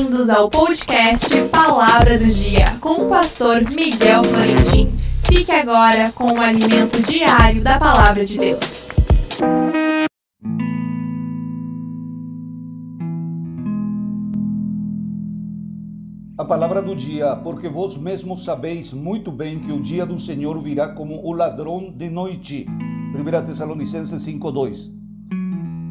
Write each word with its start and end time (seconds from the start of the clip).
Bem-vindos 0.00 0.30
ao 0.30 0.48
podcast 0.48 1.28
Palavra 1.48 2.18
do 2.18 2.24
Dia 2.24 2.64
com 2.80 3.04
o 3.04 3.08
pastor 3.10 3.60
Miguel 3.70 4.24
Florentin. 4.24 4.88
Fique 5.26 5.52
agora 5.52 6.10
com 6.12 6.32
o 6.32 6.40
alimento 6.40 7.02
diário 7.02 7.62
da 7.62 7.78
Palavra 7.78 8.24
de 8.24 8.38
Deus. 8.38 8.88
A 16.38 16.44
palavra 16.46 16.80
do 16.80 16.96
dia, 16.96 17.36
porque 17.36 17.68
vós 17.68 17.94
mesmos 17.98 18.42
sabeis 18.42 18.94
muito 18.94 19.30
bem 19.30 19.60
que 19.60 19.70
o 19.70 19.82
dia 19.82 20.06
do 20.06 20.18
Senhor 20.18 20.58
virá 20.62 20.94
como 20.94 21.22
o 21.22 21.32
ladrão 21.32 21.92
de 21.94 22.08
noite. 22.08 22.66
1 23.14 23.44
Tessalonicenses 23.44 24.22
5:2. 24.22 24.90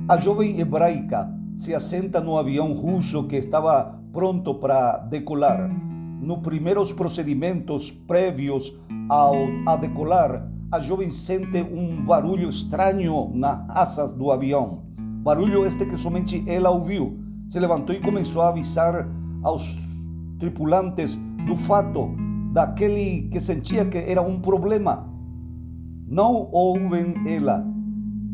A 0.07 0.17
jovem 0.17 0.59
hebraica 0.59 1.29
se 1.55 1.75
assenta 1.75 2.19
no 2.19 2.37
avião 2.37 2.73
russo 2.73 3.25
que 3.25 3.35
estava 3.35 3.98
pronto 4.19 4.55
para 4.55 4.97
decolar. 4.97 5.69
Nos 6.21 6.39
primeiros 6.39 6.91
procedimentos 6.91 7.89
prévios 7.89 8.77
ao 9.07 9.33
a 9.65 9.77
decolar, 9.77 10.45
a 10.69 10.77
jovem 10.77 11.09
sente 11.09 11.61
um 11.61 12.03
barulho 12.03 12.49
estranho 12.49 13.31
nas 13.33 13.61
asas 13.69 14.11
do 14.11 14.29
avião. 14.29 14.83
Barulho 15.23 15.65
este 15.65 15.85
que 15.85 15.95
somente 15.95 16.43
ela 16.45 16.69
ouviu. 16.69 17.17
Se 17.47 17.61
levantou 17.61 17.95
e 17.95 18.01
começou 18.01 18.41
a 18.41 18.49
avisar 18.49 19.07
aos 19.41 19.77
tripulantes 20.37 21.15
do 21.47 21.55
fato 21.55 22.11
daquele 22.51 23.29
que 23.29 23.39
sentia 23.39 23.85
que 23.85 23.99
era 23.99 24.21
um 24.21 24.41
problema. 24.41 25.07
Não 26.05 26.49
ouvem 26.51 27.13
ela. 27.25 27.65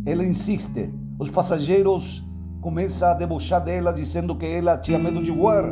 Ela 0.04 0.26
insiste. 0.26 0.92
Os 1.20 1.30
passageiros 1.30 2.25
começa 2.66 3.12
a 3.12 3.14
debochar 3.14 3.64
dela, 3.64 3.94
dizendo 3.94 4.36
que 4.36 4.44
ela 4.44 4.76
tinha 4.76 4.98
medo 4.98 5.22
de 5.22 5.30
voar. 5.30 5.66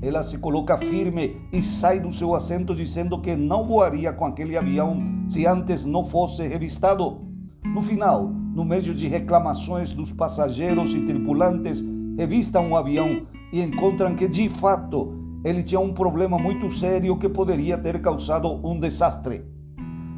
Ela 0.00 0.22
se 0.22 0.38
coloca 0.38 0.78
firme 0.78 1.36
e 1.52 1.60
sai 1.60 1.98
do 1.98 2.12
seu 2.12 2.36
assento, 2.36 2.72
dizendo 2.72 3.20
que 3.20 3.34
não 3.34 3.66
voaria 3.66 4.12
com 4.12 4.24
aquele 4.24 4.56
avião 4.56 5.02
se 5.26 5.44
antes 5.44 5.84
não 5.84 6.06
fosse 6.06 6.46
revistado. 6.46 7.22
No 7.64 7.82
final, 7.82 8.28
no 8.28 8.64
meio 8.64 8.94
de 8.94 9.08
reclamações 9.08 9.92
dos 9.92 10.12
passageiros 10.12 10.94
e 10.94 11.00
tripulantes, 11.04 11.84
revistam 12.16 12.70
o 12.70 12.76
avião 12.76 13.26
e 13.52 13.60
encontram 13.60 14.14
que, 14.14 14.28
de 14.28 14.48
fato, 14.48 15.12
ele 15.44 15.64
tinha 15.64 15.80
um 15.80 15.92
problema 15.92 16.38
muito 16.38 16.70
sério 16.70 17.18
que 17.18 17.28
poderia 17.28 17.76
ter 17.76 18.00
causado 18.00 18.64
um 18.64 18.78
desastre. 18.78 19.44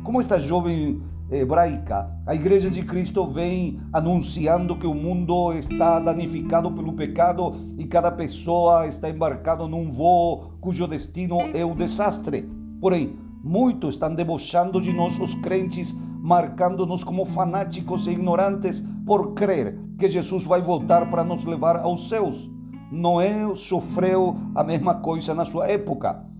Como 0.04 0.20
esta 0.20 0.38
jovem 0.38 1.00
hebraica, 1.30 2.10
a 2.26 2.34
Igreja 2.34 2.70
de 2.70 2.82
Cristo 2.82 3.26
vem 3.26 3.80
anunciando 3.92 4.76
que 4.76 4.86
o 4.86 4.94
mundo 4.94 5.52
está 5.52 5.98
danificado 5.98 6.70
pelo 6.72 6.92
pecado 6.92 7.56
e 7.78 7.84
cada 7.84 8.10
pessoa 8.10 8.86
está 8.86 9.08
embarcado 9.08 9.68
num 9.68 9.90
voo 9.90 10.52
cujo 10.60 10.86
destino 10.86 11.38
é 11.54 11.64
o 11.64 11.74
desastre. 11.74 12.48
Porém, 12.80 13.16
muitos 13.42 13.94
estão 13.94 14.14
debochando 14.14 14.80
de 14.80 14.92
nós, 14.92 15.18
os 15.18 15.34
crentes, 15.36 15.94
marcando-nos 16.22 17.02
como 17.02 17.26
fanáticos 17.26 18.06
e 18.06 18.10
ignorantes 18.10 18.82
por 19.06 19.34
crer 19.34 19.78
que 19.98 20.08
Jesus 20.08 20.44
vai 20.44 20.60
voltar 20.60 21.10
para 21.10 21.24
nos 21.24 21.44
levar 21.44 21.76
aos 21.76 22.08
céus. 22.08 22.50
Noé 22.90 23.54
sofreu 23.54 24.36
a 24.54 24.62
mesma 24.62 24.96
coisa 24.96 25.34
na 25.34 25.44
sua 25.44 25.66
época 25.66 26.31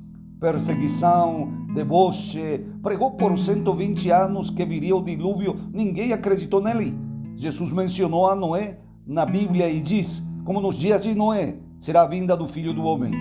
perseguição, 0.43 1.49
deboche, 1.73 2.67
pregou 2.83 3.13
por 3.13 3.39
120 3.39 4.11
anos 4.11 4.51
que 4.51 4.65
viria 4.65 4.97
o 4.97 5.01
dilúvio, 5.01 5.57
ninguém 5.73 6.13
acreditou 6.13 6.61
nele. 6.61 6.99
Jesus 7.37 7.71
mencionou 7.71 8.29
a 8.29 8.35
Noé 8.35 8.81
na 9.07 9.25
Bíblia 9.25 9.71
e 9.71 9.81
diz: 9.81 10.21
como 10.45 10.61
nos 10.61 10.75
dias 10.75 11.05
de 11.05 11.15
Noé 11.15 11.55
será 11.79 12.03
a 12.03 12.07
vinda 12.09 12.37
do 12.37 12.49
filho 12.49 12.75
do 12.75 12.83
homem. 12.83 13.15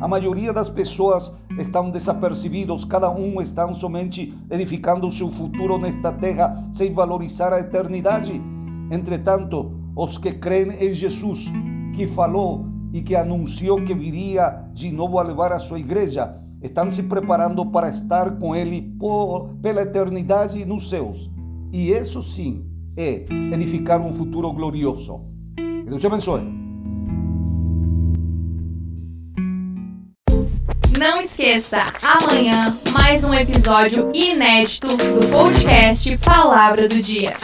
A 0.00 0.06
maioria 0.06 0.52
das 0.52 0.70
pessoas 0.70 1.36
estão 1.58 1.90
desapercebidos, 1.90 2.84
cada 2.84 3.10
um 3.10 3.42
está 3.42 3.70
somente 3.74 4.32
edificando 4.48 5.10
seu 5.10 5.28
futuro 5.28 5.76
nesta 5.76 6.12
terra 6.12 6.56
sem 6.72 6.94
valorizar 6.94 7.52
a 7.52 7.58
eternidade. 7.58 8.40
Entretanto, 8.92 9.72
os 9.96 10.16
que 10.16 10.32
creem 10.32 10.72
em 10.80 10.94
Jesus, 10.94 11.46
que 11.94 12.06
falou 12.06 12.64
e 12.92 13.02
que 13.02 13.16
anunciou 13.16 13.84
que 13.84 13.92
viria 13.92 14.64
de 14.72 14.90
novo 14.92 15.18
a 15.18 15.22
levar 15.22 15.52
a 15.52 15.58
sua 15.58 15.78
igreja, 15.78 16.34
estão 16.62 16.90
se 16.90 17.02
preparando 17.04 17.64
para 17.66 17.88
estar 17.88 18.38
com 18.38 18.54
Ele 18.54 18.82
por, 18.98 19.50
pela 19.62 19.82
eternidade 19.82 20.64
nos 20.64 20.88
céus. 20.88 21.30
E 21.72 21.90
isso 21.90 22.22
sim 22.22 22.64
é 22.96 23.24
edificar 23.52 24.00
um 24.00 24.12
futuro 24.12 24.52
glorioso. 24.52 25.24
Que 25.56 25.84
Deus 25.88 26.00
te 26.00 26.06
abençoe. 26.06 26.60
Não 30.98 31.18
esqueça, 31.18 31.78
amanhã 32.02 32.76
mais 32.92 33.24
um 33.24 33.32
episódio 33.32 34.10
inédito 34.14 34.86
do 34.86 35.28
podcast 35.30 36.18
Palavra 36.18 36.86
do 36.86 37.00
Dia. 37.00 37.34